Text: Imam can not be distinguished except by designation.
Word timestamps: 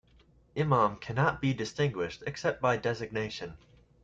Imam 0.57 0.95
can 0.95 1.15
not 1.15 1.41
be 1.41 1.53
distinguished 1.53 2.23
except 2.25 2.59
by 2.59 2.75
designation. 2.75 3.55